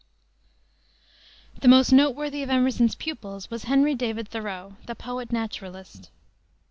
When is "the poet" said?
4.87-5.31